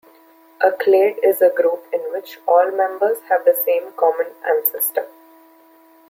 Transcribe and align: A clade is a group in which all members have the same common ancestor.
A 0.61 0.71
clade 0.71 1.19
is 1.21 1.43
a 1.43 1.51
group 1.51 1.85
in 1.93 1.99
which 2.11 2.39
all 2.47 2.71
members 2.71 3.19
have 3.29 3.45
the 3.45 3.53
same 3.53 3.91
common 3.93 4.31
ancestor. 4.43 5.05